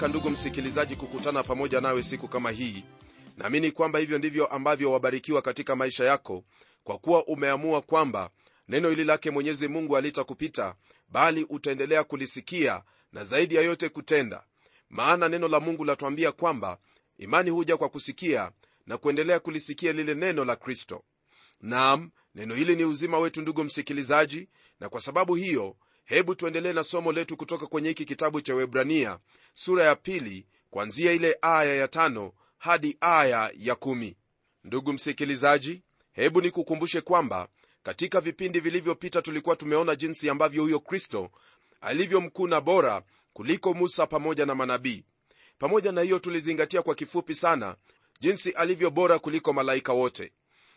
[0.00, 2.84] baraka ndugu msikilizaji kukutana pamoja nawe siku kama hii.
[3.36, 6.44] Naamini kwamba hivyo ndivyo ambavyo wabarikiwa katika maisha yako
[6.84, 8.30] kwa kuwa umeamua kwamba
[8.68, 10.74] neno hili lake mwenyezi mungu alitakupita
[11.08, 12.82] bali utaendelea kulisikia
[13.12, 14.44] na zaidi ya yote kutenda.
[14.90, 16.78] Maana neno la mungu latwambia kwamba
[17.18, 18.52] imani huja kwa kusikia
[18.86, 21.02] na kuendelea kulisikia lile neno la kristo.
[21.60, 24.48] Naam neno hili ni uzima wetu ndugu msikilizaji
[24.80, 25.76] na kwa sababu hiyo
[26.10, 29.18] hebu tuendelee na somo letu kutoka kwenye hiki kitabu cha webrania
[29.54, 34.16] sura ya pili kwanzia ile aya ya tano hadi aya ya kumi.
[34.64, 37.48] Ndugu msikilizaji hebu nikukumbushe kwamba
[37.82, 41.30] katika vipindi vilivyopita tulikuwa tumeona jinsi ambavyo huyo kristo
[41.80, 43.02] alivyo mkuu na bora
[43.32, 45.04] kuliko musa pamoja na manabii.
[45.58, 47.76] Pamoja na hiyo tulizingatia kwa kifupi sana
[48.20, 50.32] jinsi alivyo bora kuliko malaika wote.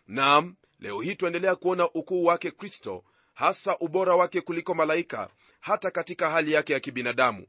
[0.08, 3.04] Nam leo hii tuendelea kuona ukuu wake kristo
[3.34, 7.46] hasa ubora wake kuliko malaika hata katika hali yake ya kibinadamu.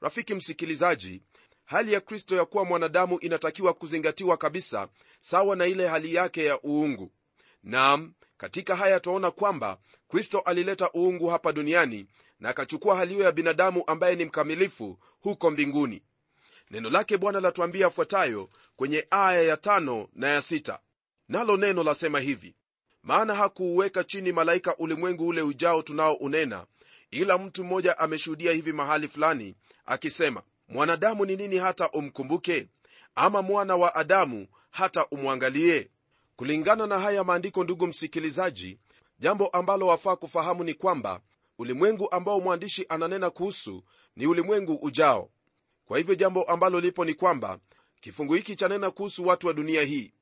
[0.00, 1.22] Rafiki msikilizaji
[1.64, 4.88] hali ya kristo ya kuwa mwanadamu inatakiwa kuzingatiwa kabisa
[5.20, 7.10] sawa na ile hali yake ya uungu.
[7.62, 12.06] Nam katika haya twaona kwamba kristo alileta uungu hapa duniani
[12.40, 16.02] na akachukua hali hiyo ya binadamu ambaye ni mkamilifu huko mbinguni.
[16.70, 20.78] Neno lake bwana latuambia afuatayo kwenye aya ya tano na ya sita.
[21.28, 22.54] Nalo neno lasema hivi
[23.02, 26.66] maana hakuuweka chini malaika ulimwengu ule ujao tunaounena
[27.10, 29.54] ila mtu mmoja ameshuhudia hivi mahali fulani
[29.86, 32.68] akisema mwanadamu ni nini hata umkumbuke?
[33.14, 35.90] Ama mwana wa adamu hata umwangalie?
[36.36, 38.78] Kulingana na haya maandiko ndugu msikilizaji
[39.18, 41.20] jambo ambalo wafaa kufahamu ni kwamba
[41.58, 43.84] ulimwengu ambao mwandishi ananena kuhusu
[44.16, 45.30] ni ulimwengu ujao.
[45.84, 47.58] Kwa hivyo jambo ambalo lipo ni kwamba
[48.00, 50.12] kifungu hiki chanena kuhusu watu wa dunia hii.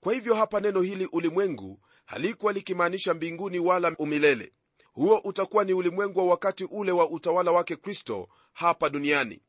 [0.00, 1.80] Kwa hivyo hapa neno hili ulimwengu
[2.12, 4.52] halikuwa likimaanisha mbinguni wala umilele.
[4.92, 9.40] Huo utakuwa ni ulimwengu wa wakati ule wa utawala wake kristo hapa duniani.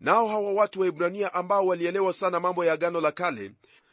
[0.00, 3.52] Nao hawa watu wa ibrania ambao walielewa sana mambo ya agano la kale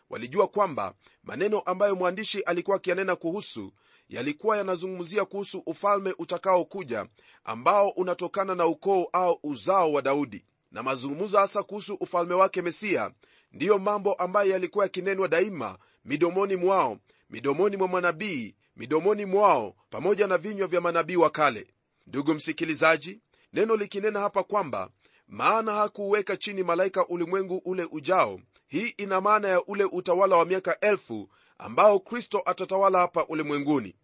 [0.09, 0.93] walijua kwamba
[1.23, 3.71] maneno ambayo mwandishi alikuwa akianena kuhusu
[4.09, 7.05] yalikuwa yanazungumzia kuhusu ufalme utakaokuja
[7.43, 10.45] ambao unatokana na ukoo au uzao wa daudi.
[10.71, 13.11] Na mazungumzo hasa kuhusu ufalme wake mesia
[13.51, 16.97] ndiyo mambo ambayo yalikuwa yakinenwa daima midomoni mwao
[17.31, 21.67] midomoni mwa manabii midomoni mwao pamoja na vinywa vya manabii wa kale.
[22.07, 23.19] Ndugu msikilizaji
[23.53, 24.89] neno likinena hapa kwamba
[25.27, 30.79] maana hakuuweka chini malaika ulimwengu ule ujao hii ina maana ya ule utawala wa miaka
[30.79, 33.95] elfu ambao kristo atatawala hapa ulimwenguni.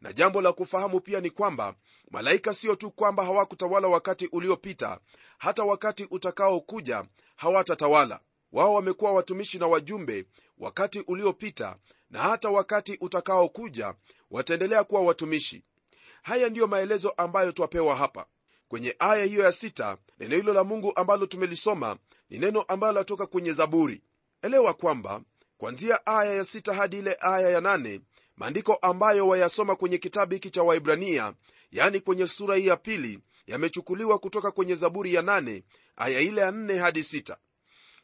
[0.00, 1.74] Na jambo la kufahamu pia ni kwamba
[2.10, 4.98] malaika sio tu kwamba hawakutawala wakati uliopita
[5.38, 7.04] hata wakati utakaokuja
[7.36, 8.20] hawatatawala.
[8.52, 10.26] Wao wamekuwa watumishi na wajumbe
[10.58, 11.76] wakati uliopita
[12.10, 13.94] na hata wakati utakaokuja
[14.30, 15.64] wataendelea kuwa watumishi.
[16.22, 18.26] Haya ndiyo maelezo ambayo twapewa hapa.
[18.68, 21.96] Kwenye aya hiyo ya sita neno hilo la mungu ambalo tumelisoma
[22.30, 24.02] ni neno ambalo latoka kwenye zaburi.
[24.42, 25.20] Elewa kwamba
[25.58, 28.00] kwanzia aya ya sita hadi ile aya ya nane
[28.36, 31.34] maandiko ambayo wayasoma kwenye kitabu hiki cha waibrania
[31.70, 35.62] yani kwenye sura hii ya pili yamechukuliwa kutoka kwenye zaburi ya nane
[35.96, 37.36] aya ile ya nne hadi sita.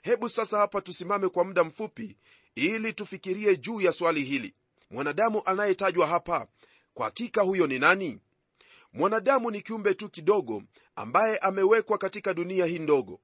[0.02, 2.16] Hebu sasa hapa tusimame kwa muda mfupi
[2.54, 4.54] ili tufikirie juu ya swali hili.
[4.90, 6.46] Mwanadamu anayetajwa hapa
[6.94, 8.18] kwa hakika huyo ni nani?
[8.92, 10.62] Mwanadamu ni kiumbe tu kidogo
[10.96, 13.20] ambaye amewekwa katika dunia hii ndogo.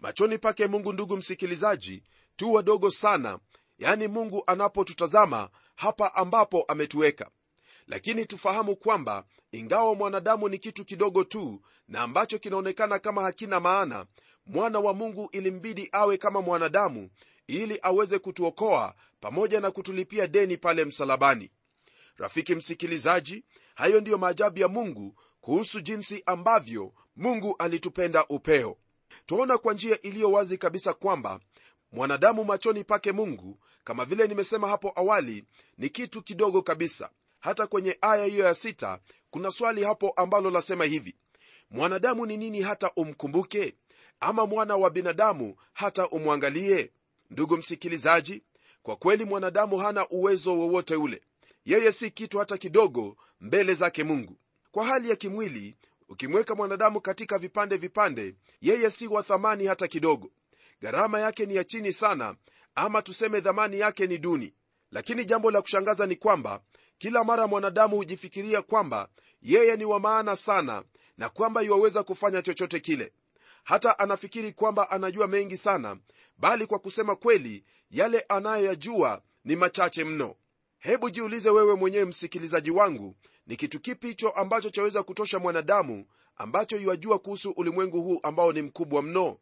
[0.00, 2.02] Machoni pake mungu ndugu msikilizaji
[2.36, 3.38] tu wadogo sana
[3.78, 7.30] yani mungu anapotutazama hapa ambapo ametuweka.
[7.86, 14.06] Lakini tufahamu kwamba ingawa mwanadamu ni kitu kidogo tu na ambacho kinaonekana kama hakina maana
[14.46, 17.10] mwana wa mungu ilimbidi awe kama mwanadamu
[17.46, 21.50] ili aweze kutuokoa pamoja na kutulipia deni pale msalabani.
[22.16, 23.44] Rafiki msikilizaji
[23.74, 28.76] hayo ndiyo maajabu ya mungu kuhusu jinsi ambavyo mungu alitupenda upeo.
[29.26, 31.40] Twaona kwa njia iliyo wazi kabisa kwamba
[31.92, 35.44] mwanadamu machoni pake mungu kama vile nimesema hapo awali
[35.78, 37.10] ni kitu kidogo kabisa.
[37.40, 38.98] Hata kwenye aya hiyo ya sita
[39.30, 41.16] kuna swali hapo ambalo lasema hivi
[41.70, 43.74] mwanadamu ni nini hata umkumbuke?
[44.20, 46.90] Ama mwana wa binadamu hata umwangalie
[47.32, 48.42] ndugu msikilizaji
[48.82, 51.22] kwa kweli mwanadamu hana uwezo wowote ule.
[51.64, 54.36] Yeye si kitu hata kidogo mbele zake mungu.
[54.70, 55.76] Kwa hali ya kimwili
[56.08, 60.30] ukimweka mwanadamu katika vipande vipande yeye si wa thamani hata kidogo.
[60.82, 62.34] Gharama yake ni ya chini sana
[62.74, 64.54] ama tuseme dhamani yake ni duni.
[64.90, 66.60] Lakini jambo la kushangaza ni kwamba
[66.98, 69.08] kila mara mwanadamu hujifikiria kwamba
[69.42, 70.84] yeye ni wa maana sana
[71.18, 73.12] na kwamba iwaweza kufanya chochote kile
[73.62, 75.96] hata anafikiri kwamba anajua mengi sana
[76.38, 80.34] bali kwa kusema kweli yale anayoyajua ni machache mno.
[80.78, 83.16] Hebu jiulize wewe mwenyewe msikilizaji wangu
[83.46, 86.06] ni kitu kipi hicho ambacho chaweza kutosha mwanadamu
[86.36, 89.38] ambacho iwajua kuhusu ulimwengu huu ambao ni mkubwa mno?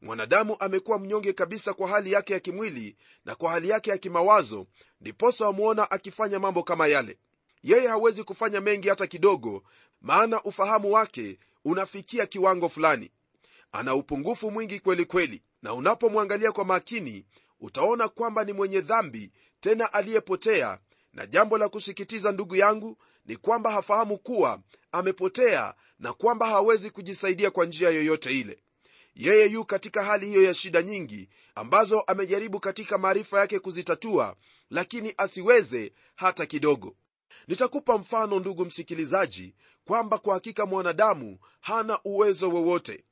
[0.00, 4.66] Mwanadamu amekuwa mnyonge kabisa kwa hali yake ya kimwili na kwa hali yake ya kimawazo
[5.00, 7.18] ndiposa wamwona akifanya mambo kama yale.
[7.62, 9.62] Yeye hawezi kufanya mengi hata kidogo
[10.00, 13.10] maana ufahamu wake unafikia kiwango fulani
[13.72, 17.24] ana upungufu mwingi kweli kweli na unapomwangalia kwa makini
[17.60, 20.78] utaona kwamba ni mwenye dhambi tena aliyepotea.
[21.12, 24.60] Na jambo la kusikitiza ndugu yangu ni kwamba hafahamu kuwa
[24.92, 28.58] amepotea na kwamba hawezi kujisaidia kwa njia yoyote ile.
[29.14, 34.36] Yeye yu katika hali hiyo ya shida nyingi ambazo amejaribu katika maarifa yake kuzitatua
[34.70, 36.96] lakini asiweze hata kidogo.
[37.48, 39.54] Nitakupa mfano ndugu msikilizaji
[39.84, 43.04] kwamba kwa hakika mwanadamu hana uwezo wowote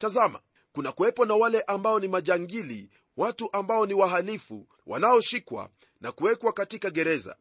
[0.00, 0.40] tazama
[0.72, 5.70] kuna kuwepo na wale ambao ni majangili watu ambao ni wahalifu wanaoshikwa
[6.00, 7.36] na kuwekwa katika gereza.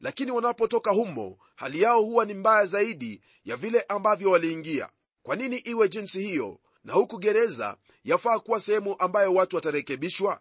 [0.00, 4.88] Lakini wanapotoka humo hali yao huwa ni mbaya zaidi ya vile ambavyo waliingia.
[5.22, 6.60] Kwa nini iwe jinsi hiyo?
[6.84, 10.40] Na huku gereza yafaa kuwa sehemu ambayo watu watarekebishwa?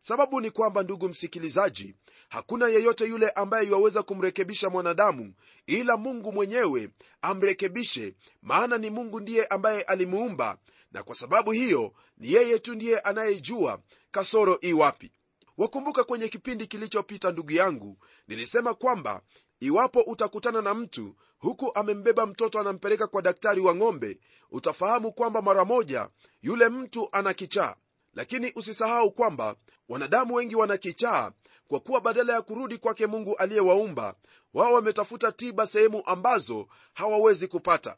[0.00, 1.94] Sababu ni kwamba ndugu msikilizaji
[2.28, 5.34] hakuna yeyote yule ambaye yuwaweza kumrekebisha mwanadamu
[5.66, 6.88] ila mungu mwenyewe
[7.22, 10.58] amrekebishe maana ni mungu ndiye ambaye alimuumba
[10.92, 13.80] na kwa sababu hiyo ni yeye tu ndiye anayejua
[14.10, 15.12] kasoro iwapi
[15.58, 17.98] wakumbuka kwenye kipindi kilichopita ndugu yangu
[18.28, 19.22] nilisema kwamba
[19.60, 24.18] iwapo utakutana na mtu huku amembeba mtoto anampeleka kwa daktari wa ng'ombe
[24.50, 26.08] utafahamu kwamba mara moja
[26.42, 27.76] yule mtu ana kichaa.
[28.14, 29.56] Lakini usisahau kwamba
[29.88, 31.32] wanadamu wengi wana kichaa
[31.68, 34.14] kwa kuwa badala ya kurudi kwake mungu aliyewaumba
[34.54, 37.96] wao wametafuta tiba sehemu ambazo hawawezi kupata.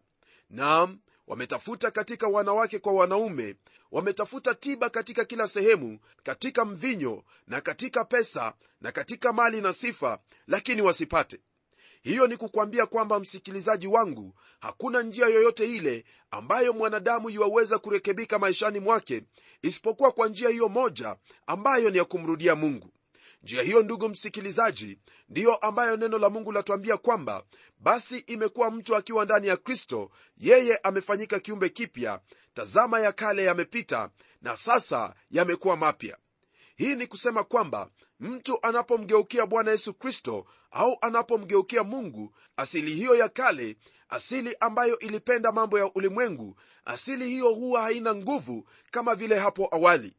[0.50, 3.56] Naam wametafuta katika wanawake kwa wanaume
[3.93, 10.19] wametafuta tiba katika kila sehemu katika mvinyo na katika pesa na katika mali na sifa
[10.47, 11.41] lakini wasipate.
[12.03, 18.81] Hiyo ni kukwambia kwamba msikilizaji wangu hakuna njia yoyote ile ambayo mwanadamu yuwaweza kurekebika maishani
[18.81, 19.23] mwake
[19.62, 21.17] isipokuwa kwa njia hiyo moja
[21.47, 22.91] ambayo ni ya kumrudia mungu
[23.44, 24.99] njia hiyo ndugu msikilizaji
[25.29, 27.44] ndiyo ambayo neno la mungu latuambia kwamba
[27.79, 32.20] basi imekuwa mtu akiwa ndani ya kristo yeye amefanyika kiumbe kipya
[32.55, 34.11] tazama ya kale yamepita
[34.43, 36.17] na sasa yamekuwa mapya.
[36.76, 43.29] Hii ni kusema kwamba mtu anapomgeukia bwana yesu kristo au anapomgeukia mungu asili hiyo ya
[43.29, 43.76] kale
[44.08, 50.17] asili ambayo ilipenda mambo ya ulimwengu asili hiyo huwa haina nguvu kama vile hapo awali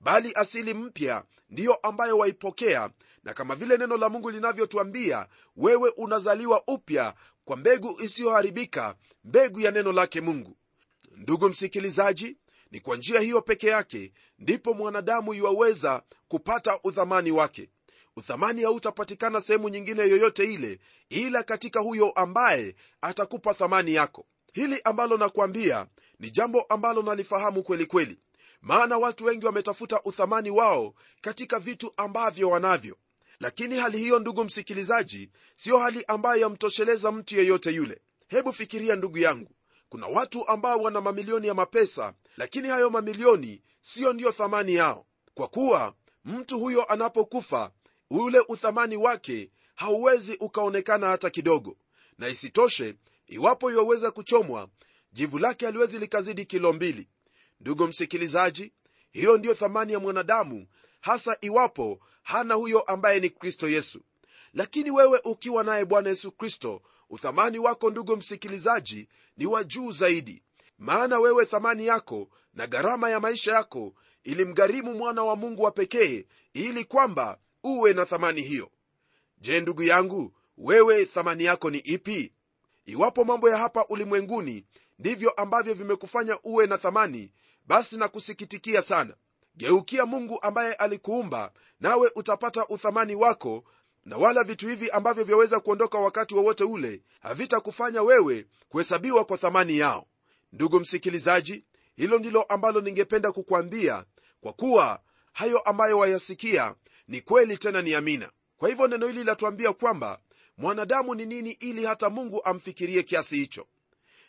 [0.00, 2.90] bali asili mpya ndiyo ambayo waipokea
[3.24, 5.26] na kama vile neno la mungu linavyotuambia
[5.56, 7.14] wewe unazaliwa upya
[7.44, 8.94] kwa mbegu isiyoharibika
[9.24, 10.56] mbegu ya neno lake mungu.
[11.16, 12.36] Ndugu msikilizaji
[12.70, 17.68] ni kwa njia hiyo peke yake ndipo mwanadamu iwaweza kupata uthamani wake.
[18.16, 20.78] Uthamani hautapatikana sehemu nyingine yoyote ile
[21.08, 24.26] ila katika huyo ambaye atakupa thamani yako.
[24.52, 25.86] Hili ambalo nakwambia
[26.18, 28.20] ni jambo ambalo nalifahamu kwelikweli kweli
[28.62, 32.96] maana watu wengi wametafuta uthamani wao katika vitu ambavyo wanavyo.
[33.40, 38.00] Lakini hali hiyo ndugu msikilizaji siyo hali ambayo yamtosheleza mtu yeyote yule.
[38.28, 39.50] Hebu fikiria ndugu yangu
[39.88, 45.06] kuna watu ambao wana mamilioni ya mapesa lakini hayo mamilioni siyo ndiyo thamani yao.
[45.34, 47.70] Kwa kuwa mtu huyo anapokufa
[48.10, 51.76] ule uthamani wake hauwezi ukaonekana hata kidogo.
[52.18, 52.94] Na isitoshe
[53.26, 54.68] iwapo iwaweza kuchomwa
[55.12, 57.08] jivu lake haliwezi likazidi kilo mbili
[57.60, 58.72] ndugu msikilizaji
[59.10, 60.66] hiyo ndiyo thamani ya mwanadamu
[61.00, 64.00] hasa iwapo hana huyo ambaye ni kristo yesu.
[64.54, 70.42] Lakini wewe ukiwa naye bwana yesu kristo uthamani wako ndugu msikilizaji ni wa juu zaidi.
[70.78, 76.24] Maana wewe thamani yako na gharama ya maisha yako ilimgharimu mwana wa mungu wa pekee
[76.54, 78.70] ili kwamba uwe na thamani hiyo.
[79.38, 82.32] Je ndugu yangu wewe thamani yako ni ipi?
[82.86, 84.64] Iwapo mambo ya hapa ulimwenguni
[84.98, 87.32] ndivyo ambavyo vimekufanya uwe na thamani
[87.66, 89.14] basi na kusikitikia sana.
[89.56, 93.64] Geukia mungu ambaye alikuumba nawe utapata uthamani wako
[94.04, 99.38] na wala vitu hivi ambavyo vyaweza kuondoka wakati wowote wa ule havitakufanya wewe kuhesabiwa kwa
[99.38, 100.06] thamani yao.
[100.52, 101.64] Ndugu msikilizaji
[101.96, 104.04] hilo ndilo ambalo ningependa kukwambia
[104.40, 105.00] kwa kuwa
[105.32, 106.74] hayo ambayo wayasikia
[107.08, 108.30] ni kweli tena ni amina.
[108.56, 110.18] Kwa hivyo neno hili latuambia kwamba
[110.56, 113.66] mwanadamu ni nini ili hata mungu amfikirie kiasi hicho?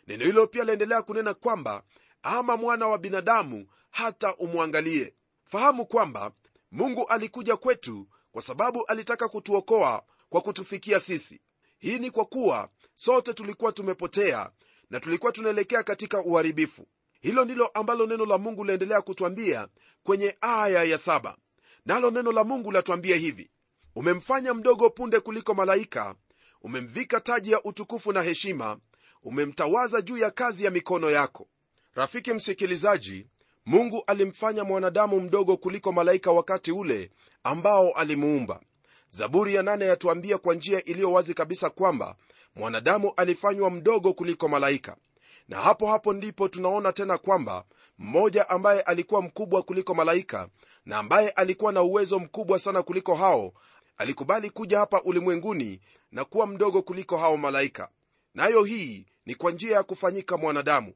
[0.06, 1.82] Neno hilo pia laendelea kunena kwamba
[2.22, 5.14] ama mwana wa binadamu hata umwangalie.
[5.44, 6.32] Fahamu kwamba
[6.70, 11.40] mungu alikuja kwetu kwa sababu alitaka kutuokoa kwa kutufikia sisi.
[11.78, 14.50] Hii ni kwa kuwa sote tulikuwa tumepotea
[14.90, 16.86] na tulikuwa tunaelekea katika uharibifu.
[17.20, 19.68] Hilo ndilo ambalo neno la mungu laendelea kutwambia
[20.02, 21.36] kwenye aya ya saba.
[21.86, 23.50] Nalo neno la mungu latwambia hivi
[23.94, 26.14] umemfanya mdogo punde kuliko malaika
[26.62, 28.78] umemvika taji ya utukufu na heshima
[29.22, 31.48] umemtawaza juu ya kazi ya mikono yako
[31.94, 33.26] rafiki msikilizaji
[33.66, 37.10] mungu alimfanya mwanadamu mdogo kuliko malaika wakati ule
[37.44, 38.60] ambao alimuumba.
[39.10, 42.16] Zaburi ya nane yatuambia kwa njia iliyo wazi kabisa kwamba
[42.56, 44.96] mwanadamu alifanywa mdogo kuliko malaika.
[45.48, 47.64] Na hapo hapo ndipo tunaona tena kwamba
[47.98, 50.48] mmoja ambaye alikuwa mkubwa kuliko malaika
[50.86, 53.52] na ambaye alikuwa na uwezo mkubwa sana kuliko hao
[53.98, 55.80] alikubali kuja hapa ulimwenguni
[56.12, 57.88] na kuwa mdogo kuliko hao malaika.
[58.34, 60.92] Nayo hii ni kwa njia ya kufanyika mwanadamu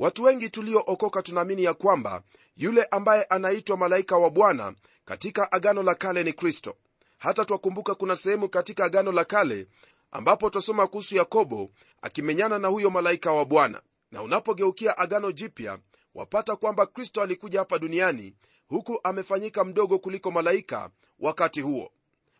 [0.00, 2.22] watu wengi tuliookoka tunaamini ya kwamba
[2.56, 6.76] yule ambaye anaitwa malaika wa bwana katika agano la kale ni kristo.
[7.18, 9.66] Hata twakumbuka kuna sehemu katika agano la kale
[10.10, 11.70] ambapo twasoma kuhusu yakobo
[12.02, 13.82] akimenyana na huyo malaika wa bwana.
[14.12, 15.78] Na unapogeukia agano jipya
[16.14, 18.34] wapata kwamba kristo alikuja hapa duniani
[18.68, 21.90] huku amefanyika mdogo kuliko malaika wakati huo.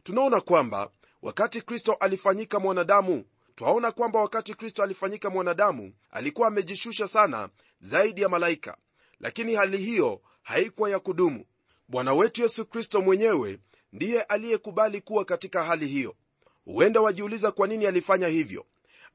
[0.02, 0.90] Tunaona kwamba
[1.22, 3.24] wakati kristo alifanyika mwanadamu
[3.60, 7.48] twaona kwamba wakati kristo alifanyika mwanadamu alikuwa amejishusha sana
[7.80, 8.76] zaidi ya malaika.
[9.20, 11.44] Lakini hali hiyo haikuwa ya kudumu.
[11.88, 13.58] Bwana wetu yesu kristo mwenyewe
[13.92, 16.14] ndiye aliyekubali kuwa katika hali hiyo.
[16.64, 18.66] Huenda wajiuliza kwa nini alifanya hivyo.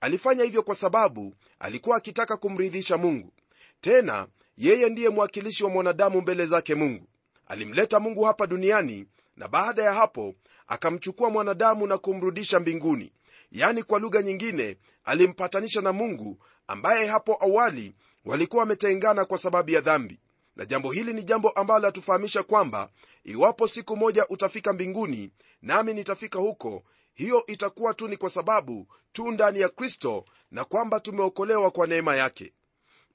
[0.01, 3.33] Alifanya hivyo kwa sababu alikuwa akitaka kumridhisha mungu.
[3.81, 7.07] Tena yeye ndiye mwakilishi wa mwanadamu mbele zake mungu.
[7.47, 9.05] Alimleta mungu hapa duniani
[9.37, 10.35] na baada ya hapo
[10.67, 13.11] akamchukua mwanadamu na kumrudisha mbinguni
[13.55, 17.95] yani kwa lugha nyingine alimpatanisha na mungu ambaye hapo awali
[18.25, 20.19] walikuwa wametengana kwa sababu ya dhambi.
[20.55, 22.89] Na jambo hili ni jambo ambalo hatufahamisha kwamba
[23.23, 25.31] iwapo siku moja utafika mbinguni
[25.61, 26.83] nami nitafika huko
[27.13, 32.15] hiyo itakuwa tu ni kwa sababu tu ndani ya kristo na kwamba tumeokolewa kwa neema
[32.15, 32.53] yake.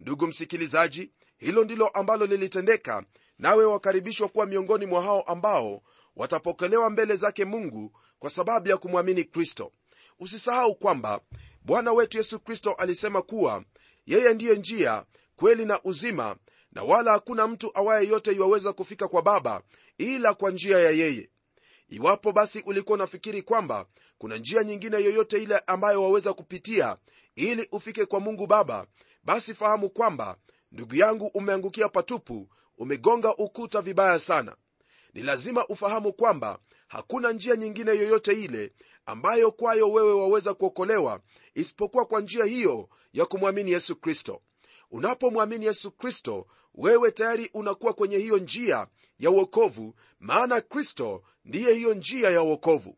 [0.00, 3.04] Ndugu msikilizaji hilo ndilo ambalo lilitendeka
[3.38, 5.82] nawe wakaribishwa kuwa miongoni mwa hao ambao
[6.16, 9.72] watapokelewa mbele zake mungu kwa sababu ya kumwamini kristo
[10.20, 11.20] usisahau kwamba
[11.64, 13.64] bwana wetu yesu kristo alisema kuwa
[14.06, 15.04] yeye ndiye njia
[15.36, 16.36] kweli na uzima
[16.72, 19.62] na wala hakuna mtu awaye yote iwaweza kufika kwa baba
[19.98, 21.30] ila kwa njia ya yeye.
[21.88, 23.86] Iwapo basi ulikuwa unafikiri kwamba
[24.18, 26.96] kuna njia nyingine yoyote ile ambayo waweza kupitia
[27.34, 28.86] ili ufike kwa mungu baba
[29.24, 30.36] basi fahamu kwamba
[30.72, 32.48] ndugu yangu umeangukia patupu
[32.78, 34.56] umegonga ukuta vibaya sana.
[35.14, 36.58] Ni lazima ufahamu kwamba
[36.90, 38.72] hakuna njia nyingine yoyote ile
[39.06, 41.20] ambayo kwayo wewe waweza kuokolewa
[41.54, 44.42] isipokuwa kwa njia hiyo ya kumwamini yesu kristo.
[44.90, 48.86] Unapomwamini yesu kristo wewe tayari unakuwa kwenye hiyo njia
[49.18, 52.96] ya uokovu maana kristo ndiye hiyo njia ya uokovu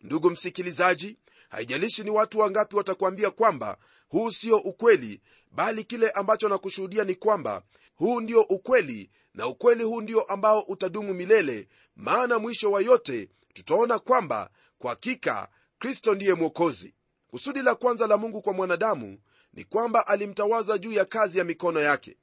[0.00, 1.18] ndugu msikilizaji
[1.48, 5.20] haijalishi ni watu wangapi watakuambia kwamba huu sio ukweli
[5.52, 7.62] bali kile ambacho nakushuhudia ni kwamba
[7.96, 13.98] huu ndio ukweli na ukweli huu ndio ambao utadumu milele maana mwisho wa yote tutaona
[13.98, 16.94] kwamba kwa hakika kristo ndiye mwokozi.
[17.28, 19.18] Kusudi la kwanza la mungu kwa mwanadamu
[19.52, 22.16] ni kwamba alimtawaza juu ya kazi ya mikono yake.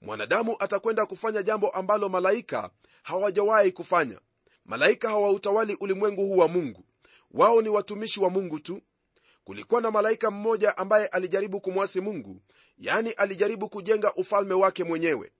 [0.00, 2.70] Mwanadamu atakwenda kufanya jambo ambalo malaika
[3.02, 4.20] hawajawahi kufanya.
[4.64, 6.84] Malaika hawautawali ulimwengu huu wa mungu.
[7.30, 8.80] Wao ni watumishi wa mungu tu.
[9.44, 12.40] Kulikuwa na malaika mmoja ambaye alijaribu kumwasi mungu
[12.78, 15.32] yani alijaribu kujenga ufalme wake mwenyewe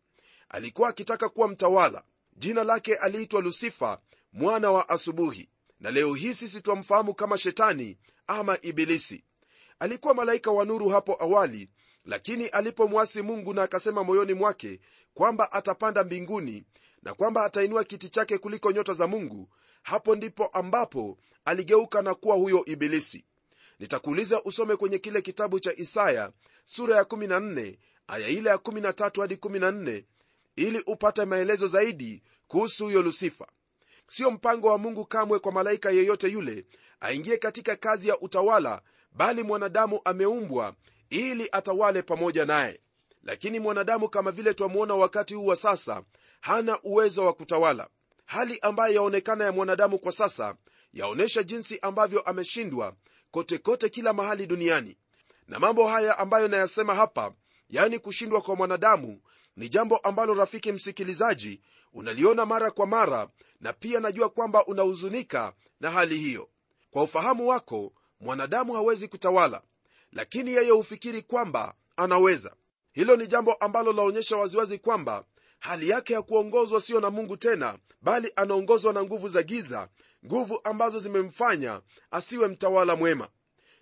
[0.49, 2.03] alikuwa akitaka kuwa mtawala.
[2.37, 4.01] Jina lake aliitwa lusifa
[4.33, 5.49] mwana wa asubuhi.
[5.81, 9.25] Na leo hii sisi twamfahamu kama shetani ama ibilisi.
[9.79, 11.69] Alikuwa malaika wa nuru hapo awali
[12.05, 14.81] lakini alipomwasi mungu na akasema moyoni mwake
[15.15, 16.65] kwamba atapanda mbinguni
[17.03, 19.49] na kwamba atainua kiti chake kuliko nyota za mungu
[19.83, 23.25] hapo ndipo ambapo aligeuka na kuwa huyo ibilisi.
[23.79, 26.33] Nitakuuliza usome kwenye kile kitabu cha isaya
[26.65, 27.77] sura ya 14
[28.07, 30.05] aya ile ya 13 hadi 14
[30.57, 33.47] ili upate maelezo zaidi kuhusu huyo lusifa
[34.09, 36.65] sio mpango wa mungu kamwe kwa malaika yeyote yule
[37.01, 38.83] aingie katika kazi ya utawala
[39.13, 40.75] bali mwanadamu ameumbwa
[41.11, 42.81] ili atawale pamoja naye.
[43.23, 46.03] Lakini mwanadamu kama vile twamwona wakati huu wa sasa
[46.41, 47.89] hana uwezo wa kutawala.
[48.27, 50.57] Hali ambayo yaonekana ya mwanadamu kwa sasa
[50.93, 52.95] yaonyesha jinsi ambavyo ameshindwa
[53.31, 54.97] kote kote kila mahali duniani.
[55.49, 57.33] Na mambo haya ambayo nayasema hapa
[57.71, 59.21] yani kushindwa kwa mwanadamu
[59.57, 61.61] ni jambo ambalo rafiki msikilizaji
[61.93, 63.29] unaliona mara kwa mara
[63.61, 66.49] na pia najua kwamba unahuzunika na hali hiyo.
[66.91, 69.63] Kwa ufahamu wako mwanadamu hawezi kutawala
[70.13, 72.57] lakini yeye hufikiri kwamba anaweza.
[72.93, 75.25] Hilo ni jambo ambalo laonyesha waziwazi kwamba
[75.59, 79.89] hali yake ya kuongozwa sio na mungu tena bali anaongozwa na nguvu za giza
[80.27, 83.29] nguvu ambazo zimemfanya asiwe mtawala mwema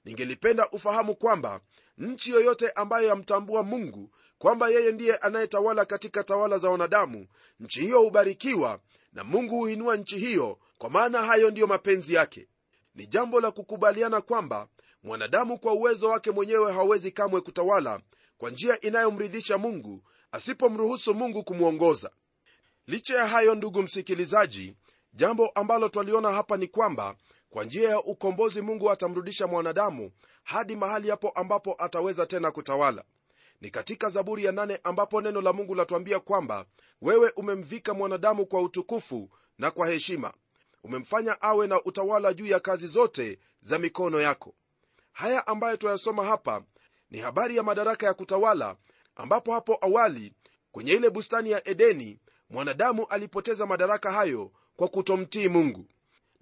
[0.05, 1.61] ningelipenda ufahamu kwamba
[1.99, 7.27] nchi yoyote ambayo yamtambua mungu kwamba yeye ndiye anayetawala katika tawala za wanadamu
[7.61, 8.81] nchi hiyo hubarikiwa
[9.13, 12.49] na mungu huinua nchi hiyo kwa maana hayo ndiyo mapenzi yake.
[12.95, 14.69] Ni jambo la kukubaliana kwamba
[15.03, 18.01] mwanadamu kwa uwezo wake mwenyewe hawezi kamwe kutawala
[18.39, 22.11] kwa njia inayomridhisha mungu asipomruhusu mungu kumwongoza.
[22.87, 24.75] Licha ya hayo ndugu msikilizaji
[25.13, 27.17] jambo ambalo twaliona hapa ni kwamba
[27.55, 30.11] kwa njia ya ukombozi mungu atamrudisha mwanadamu
[30.45, 33.05] hadi mahali hapo ambapo ataweza tena kutawala.
[33.61, 36.67] Ni katika zaburi ya nane ambapo neno la mungu latuambia kwamba
[37.03, 40.33] wewe umemvika mwanadamu kwa utukufu na kwa heshima.
[40.85, 44.55] Umemfanya awe na utawala juu ya kazi zote za mikono yako.
[45.13, 46.63] Haya ambayo twayasoma hapa
[47.11, 48.77] ni habari ya madaraka ya kutawala
[49.17, 50.33] ambapo hapo awali
[50.73, 52.21] kwenye ile bustani ya edeni
[52.51, 55.87] mwanadamu alipoteza madaraka hayo kwa kutomtii mungu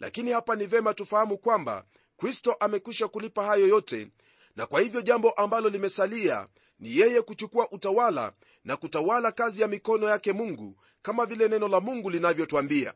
[0.03, 1.85] lakini hapa ni vema tufahamu kwamba
[2.17, 4.09] kristo amekwisha kulipa hayo yote
[4.57, 8.33] na kwa hivyo jambo ambalo limesalia ni yeye kuchukua utawala
[8.65, 12.95] na kutawala kazi ya mikono yake mungu kama vile neno la mungu linavyotwambia.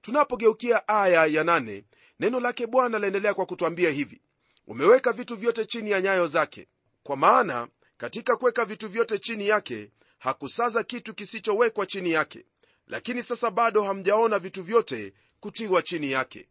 [0.00, 1.84] Tunapogeukia aya ya nane,
[2.20, 4.20] neno lake bwana laendelea kwa kutwambia hivi
[4.66, 6.68] umeweka vitu vyote chini ya nyayo zake.
[7.02, 12.44] Kwa maana katika kuweka vitu vyote chini yake hakusaza kitu kisichowekwa chini yake.
[12.86, 15.12] Lakini sasa bado hamjaona vitu vyote
[15.46, 16.48] kutiwa chini yake.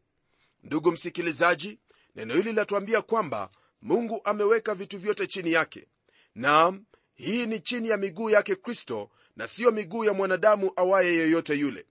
[0.64, 1.80] Ndugu msikilizaji
[2.16, 3.50] neno hili linatuambia kwamba
[3.82, 5.88] mungu ameweka vitu vyote chini yake.
[6.36, 6.86] Naam
[7.16, 11.86] hii ni chini ya miguu yake kristo na siyo miguu ya mwanadamu awaye yeyote yule.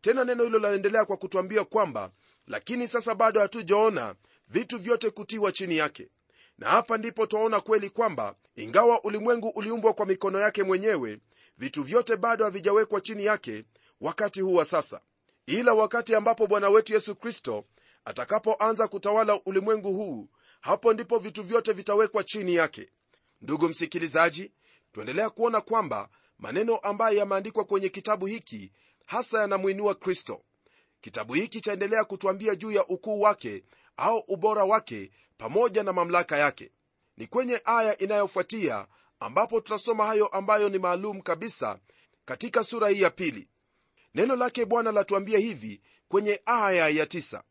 [0.00, 2.10] Tena neno hilo laendelea kwa kutwambia kwamba
[2.46, 4.14] lakini sasa bado hatujaona
[4.48, 6.08] vitu vyote kutiwa chini yake.
[6.58, 11.18] Na hapa ndipo twaona kweli kwamba ingawa ulimwengu uliumbwa kwa mikono yake mwenyewe
[11.58, 13.64] vitu vyote bado havijawekwa chini yake
[14.00, 15.00] wakati huu wa sasa
[15.48, 17.64] ila wakati ambapo bwana wetu yesu kristo
[18.04, 20.28] atakapoanza kutawala ulimwengu huu
[20.60, 22.88] hapo ndipo vitu vyote vitawekwa chini yake.
[23.40, 24.52] Ndugu msikilizaji
[24.92, 26.08] tuendelea kuona kwamba
[26.38, 28.72] maneno ambayo yameandikwa kwenye kitabu hiki
[29.06, 30.42] hasa yanamwinua kristo.
[31.00, 33.64] Kitabu hiki chaendelea kutwambia juu ya ukuu wake
[33.96, 36.72] au ubora wake pamoja na mamlaka yake.
[37.16, 38.86] Ni kwenye aya inayofuatia
[39.20, 41.78] ambapo tutasoma hayo ambayo ni maalum kabisa
[42.24, 43.48] katika sura hii ya pili
[44.18, 47.42] neno lake bwana latuambia hivi kwenye aya ya tisa.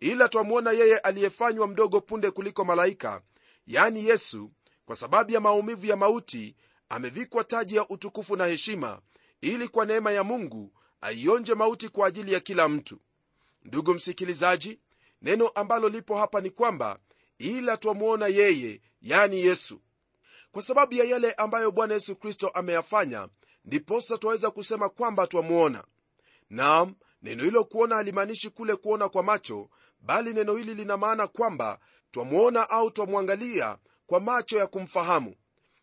[0.00, 3.22] Ila twamwona yeye aliyefanywa mdogo punde kuliko malaika
[3.66, 4.50] yani yesu
[4.86, 6.56] kwa sababu ya maumivu ya mauti
[6.88, 9.00] amevikwa taji ya utukufu na heshima
[9.40, 13.00] ili kwa neema ya mungu aionje mauti kwa ajili ya kila mtu.
[13.64, 14.78] Ndugu msikilizaji
[15.22, 16.98] neno ambalo lipo hapa ni kwamba
[17.38, 19.80] ila twamwona yeye yani yesu.
[20.52, 23.28] Kwa sababu ya yale ambayo bwana yesu kristo ameyafanya
[23.64, 25.84] ndiposa twaweza kusema kwamba twamwona
[26.50, 31.78] naam neno hilo kuona halimaanishi kule kuona kwa macho bali neno hili lina maana kwamba
[32.10, 35.34] twamwona au twamwangalia kwa macho ya kumfahamu.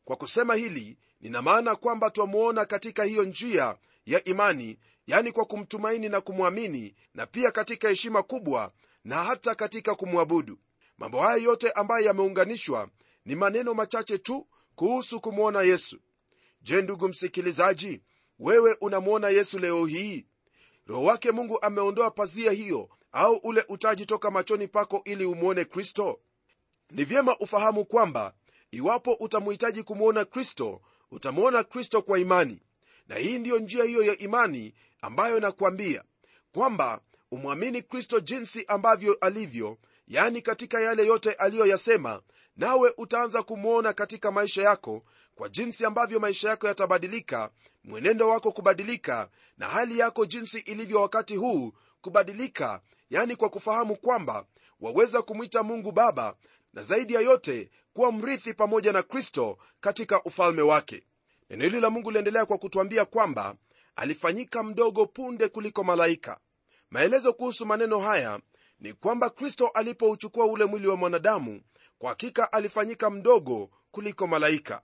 [0.06, 6.10] Kwa kusema hili nina maana kwamba twamwona katika hiyo njia ya imani yani kwa kumtumaini
[6.10, 8.72] na kumwamini na pia katika heshima kubwa
[9.04, 10.60] na hata katika kumwabudu.
[10.98, 12.90] Mambo haya yote ambayo yameunganishwa
[13.26, 16.00] ni maneno machache tu kuhusu kumwona yesu.
[16.62, 18.02] Je ndugu msikilizaji
[18.40, 20.26] wewe unamwona yesu leo hii
[20.88, 26.20] roho wake mungu ameondoa pazia hiyo au ule utaji toka machoni pako ili umwone kristo?
[26.92, 28.34] Ni vyema ufahamu kwamba
[28.72, 32.62] iwapo utamhitaji kumwona kristo utamwona kristo kwa imani.
[33.08, 36.04] Na hii ndiyo njia hiyo ya imani ambayo nakwambia
[36.54, 42.22] kwamba umwamini kristo jinsi ambavyo alivyo yani katika yale yote aliyoyasema
[42.58, 45.04] nawe utaanza kumwona katika maisha yako
[45.36, 47.50] kwa jinsi ambavyo maisha yako yatabadilika
[47.88, 54.46] mwenendo wako kubadilika na hali yako jinsi ilivyo wakati huu kubadilika yani kwa kufahamu kwamba
[54.80, 56.36] waweza kumwita mungu baba
[56.74, 61.04] na zaidi ya yote kuwa mrithi pamoja na kristo katika ufalme wake.
[61.50, 63.56] Neno hili la mungu liendelea kwa kutwambia kwamba
[63.96, 66.40] alifanyika mdogo punde kuliko malaika.
[66.90, 68.40] Maelezo kuhusu maneno haya
[68.80, 71.62] ni kwamba kristo alipouchukua ule mwili wa mwanadamu
[71.98, 74.82] kwa hakika alifanyika mdogo kuliko malaika.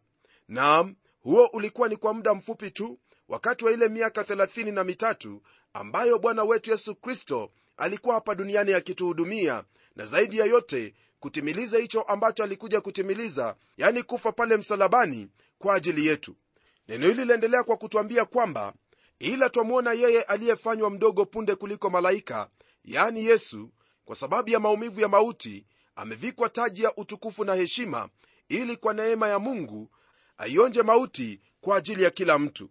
[0.47, 5.39] Naam huo ulikuwa ni kwa muda mfupi tu wakati wa ile miaka 33
[5.73, 9.63] ambayo bwana wetu yesu kristo alikuwa hapa duniani akituhudumia
[9.95, 15.27] na zaidi ya yote kutimiliza hicho ambacho alikuja kutimiliza yani kufa pale msalabani
[15.59, 16.35] kwa ajili yetu.
[16.87, 18.73] Neno hili liendelea kwa kutwambia kwamba
[19.19, 22.49] ila twamwona yeye aliyefanywa mdogo punde kuliko malaika
[22.85, 23.69] yani yesu
[24.05, 28.09] kwa sababu ya maumivu ya mauti amevikwa taji ya utukufu na heshima
[28.49, 29.89] ili kwa neema ya mungu
[30.37, 32.69] aionje mauti kwa ajili ya kila mtu.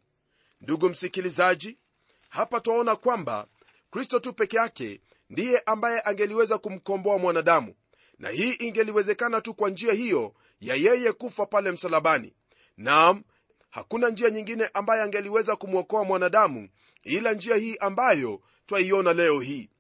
[0.60, 1.78] Ndugu msikilizaji
[2.28, 3.46] hapa twaona kwamba
[3.90, 7.74] kristo tu peke yake ndiye ambaye angeliweza kumkomboa mwanadamu
[8.18, 12.34] na hii ingeliwezekana tu kwa njia hiyo ya yeye kufa pale msalabani.
[12.76, 13.22] Naam
[13.70, 16.68] hakuna njia nyingine ambaye angeliweza kumwokoa mwanadamu
[17.02, 19.70] ila njia hii ambayo twaiona leo hii.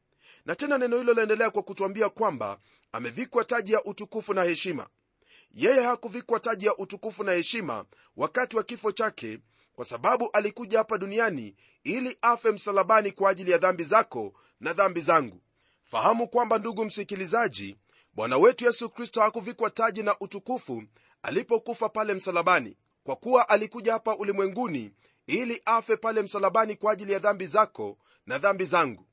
[0.46, 2.58] Na tena neno hilo laendelea kwa kutwambia kwamba
[2.92, 4.86] amevikwa taji ya utukufu na heshima
[5.54, 7.84] yeye hakuvikwa taji ya utukufu na heshima
[8.16, 9.38] wakati wa kifo chake
[9.72, 15.00] kwa sababu alikuja hapa duniani ili afe msalabani kwa ajili ya dhambi zako na dhambi
[15.00, 15.40] zangu.
[15.84, 17.76] Fahamu kwamba ndugu msikilizaji
[18.14, 20.82] bwana wetu yesu kristo hakuvikwa taji na utukufu
[21.22, 24.92] alipokufa pale msalabani kwa kuwa alikuja hapa ulimwenguni
[25.26, 29.06] ili afe pale msalabani kwa ajili ya dhambi zako na dhambi zangu.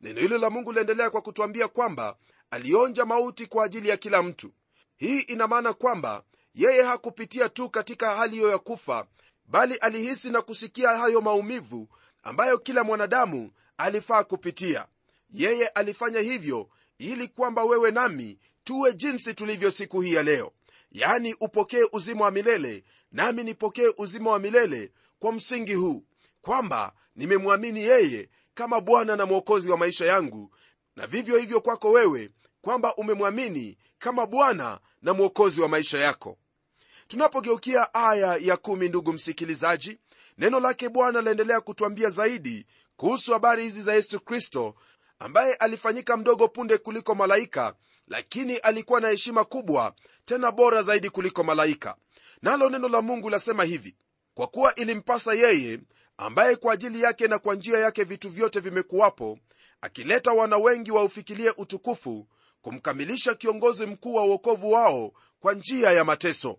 [0.00, 2.16] Neno hilo la mungu liendelea kwa kutwambia kwamba
[2.50, 4.52] alionja mauti kwa ajili ya kila mtu
[5.00, 6.22] hii ina maana kwamba
[6.54, 9.06] yeye hakupitia tu katika hali hiyo ya kufa
[9.46, 11.88] bali alihisi na kusikia hayo maumivu
[12.22, 14.86] ambayo kila mwanadamu alifaa kupitia.
[15.30, 20.52] Yeye alifanya hivyo ili kwamba wewe nami tuwe jinsi tulivyo siku hii ya leo.
[20.92, 26.04] Yaani upokee uzima wa milele nami nipokee uzima wa milele kwa msingi huu
[26.40, 30.54] kwamba nimemwamini yeye kama bwana na mwokozi wa maisha yangu
[30.96, 32.30] na vivyo hivyo kwako wewe
[32.62, 36.38] kwamba umemwamini kama bwana na mwokozi wa maisha yako.
[37.08, 39.98] Tunapogeukia aya ya kumi ndugu msikilizaji
[40.38, 44.74] neno lake bwana laendelea kutwambia zaidi kuhusu habari hizi za yesu kristo
[45.18, 47.74] ambaye alifanyika mdogo punde kuliko malaika
[48.08, 51.96] lakini alikuwa na heshima kubwa tena bora zaidi kuliko malaika.
[52.42, 53.96] Nalo neno la mungu lasema hivi
[54.34, 55.80] kwa kuwa ilimpasa yeye
[56.16, 59.38] ambaye kwa ajili yake na kwa njia yake vitu vyote vimekuwapo
[59.80, 62.26] akileta wana wengi waufikilie utukufu
[62.62, 66.58] kumkamilisha kiongozi mkuu wa uokovu wao kwa njia ya mateso.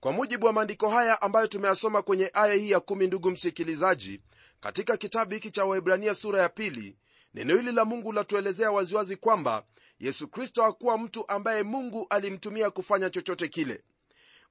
[0.00, 4.20] Kwa mujibu wa maandiko haya ambayo tumeyasoma kwenye aya hii ya kumi ndugu msikilizaji
[4.60, 6.96] katika kitabu hiki cha waibrania sura ya pili
[7.34, 9.64] neno hili la mungu latuelezea waziwazi kwamba
[10.00, 13.82] yesu kristo hakuwa mtu ambaye mungu alimtumia kufanya chochote kile.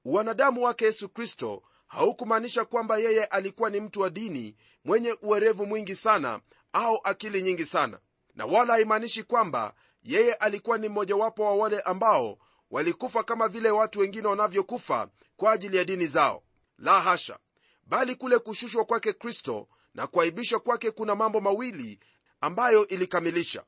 [0.04, 5.94] Uwanadamu wake yesu kristo haukumaanisha kwamba yeye alikuwa ni mtu wa dini mwenye uwerevu mwingi
[5.94, 6.40] sana
[6.72, 7.98] au akili nyingi sana.
[8.34, 12.38] Na wala haimaanishi kwamba yeye alikuwa ni mmojawapo wa wale ambao
[12.70, 16.42] walikufa kama vile watu wengine wanavyokufa kwa ajili ya dini zao.
[16.78, 17.38] La hasha!
[17.86, 21.98] Bali kule kushushwa kwake kristo na kuaibishwa kwake kuna mambo mawili
[22.40, 23.64] ambayo ilikamilisha.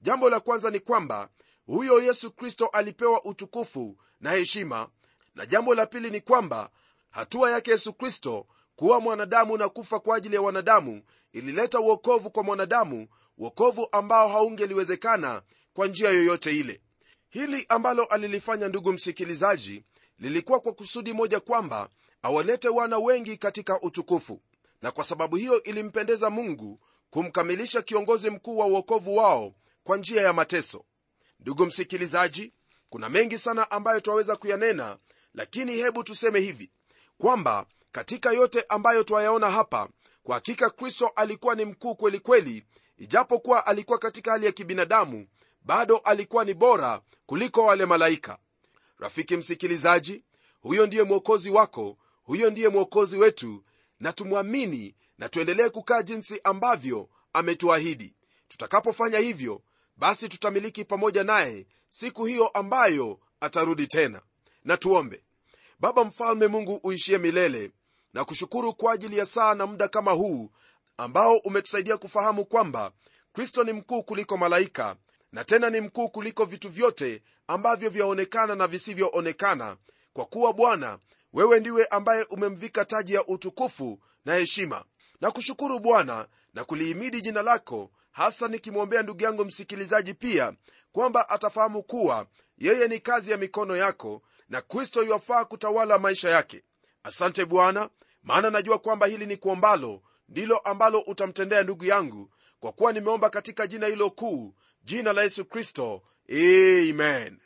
[0.00, 1.28] Jambo la kwanza ni kwamba
[1.66, 4.88] huyo yesu kristo alipewa utukufu na heshima
[5.34, 6.70] na jambo la pili ni kwamba
[7.10, 12.42] hatua yake yesu kristo kuwa mwanadamu na kufa kwa ajili ya wanadamu ilileta uokovu kwa
[12.42, 13.08] mwanadamu
[13.42, 15.42] uokovu ambao haungeliwezekana
[15.74, 16.80] kwa njia yoyote ile.
[17.28, 19.84] Hili ambalo alilifanya ndugu msikilizaji
[20.18, 21.88] lilikuwa kwa kusudi moja kwamba
[22.22, 24.40] awalete wana wengi katika utukufu.
[24.82, 30.32] Na kwa sababu hiyo ilimpendeza mungu kumkamilisha kiongozi mkuu wa uokovu wao kwa njia ya
[30.32, 30.84] mateso.
[31.40, 32.52] Ndugu msikilizaji
[32.90, 34.98] kuna mengi sana ambayo twaweza kuyanena
[35.34, 36.70] lakini hebu tuseme hivi
[37.18, 39.88] kwamba katika yote ambayo twayaona hapa
[40.22, 42.66] kwa hakika kristo alikuwa ni mkuu kwelikweli kweli
[43.02, 45.26] ijapokuwa alikuwa katika hali ya kibinadamu
[45.62, 48.38] bado alikuwa ni bora kuliko wale malaika.
[48.98, 50.24] Rafiki msikilizaji
[50.60, 53.64] huyo ndiye mwokozi wako huyo ndiye mwokozi wetu
[54.00, 58.14] na tumwamini na tuendelee kukaa jinsi ambavyo ametuahidi.
[58.48, 59.62] Tutakapofanya hivyo
[59.96, 64.22] basi tutamiliki pamoja naye siku hiyo ambayo atarudi tena.
[64.64, 65.24] Na tuombe.
[65.80, 67.70] Baba mfalme mungu uishie milele
[68.14, 70.50] na kushukuru kwa ajili ya saa na muda kama huu
[71.02, 72.92] ambao umetusaidia kufahamu kwamba
[73.32, 74.96] kristo ni mkuu kuliko malaika
[75.32, 79.76] na tena ni mkuu kuliko vitu vyote ambavyo vyaonekana na visivyoonekana
[80.12, 80.98] kwa kuwa bwana
[81.32, 84.84] wewe ndiwe ambaye umemvika taji ya utukufu na heshima.
[85.20, 90.52] Na kushukuru bwana na kulihimidi jina lako hasa nikimwombea ndugu yangu msikilizaji pia
[90.92, 92.26] kwamba atafahamu kuwa
[92.58, 96.62] yeye ni kazi ya mikono yako na kristo iwafaa kutawala maisha yake.
[97.02, 97.90] Asante bwana
[98.22, 103.66] maana najua kwamba hili ni kuombalo ndilo ambalo utamtendea ndugu yangu kwa kuwa nimeomba katika
[103.66, 106.02] jina hilo kuu jina la yesu kristo.
[106.30, 107.38] Amen.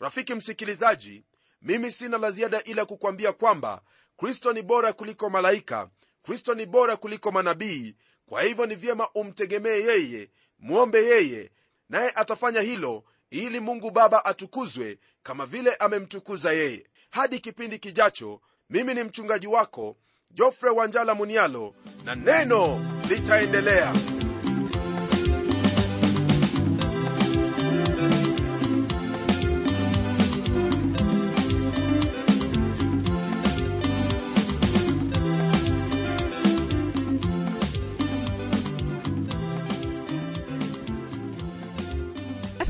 [0.00, 1.24] Rafiki msikilizaji
[1.62, 3.82] mimi sina la ziada ila kukwambia kwamba
[4.16, 5.90] kristo ni bora kuliko malaika
[6.22, 7.94] kristo ni bora kuliko manabii.
[8.26, 11.50] Kwa hivyo ni vyema umtegemee yeye mwombe yeye
[11.88, 16.86] naye atafanya hilo ili mungu baba atukuzwe kama vile amemtukuza yeye.
[17.10, 19.96] Hadi kipindi kijacho mimi ni mchungaji wako
[20.34, 23.94] jofre wanjala munialo na neno litaendelea